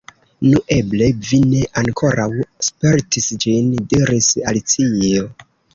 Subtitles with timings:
[0.45, 2.27] "Nu, eble vi ne ankoraŭ
[2.71, 5.33] spertis ĝin," diris Alicio.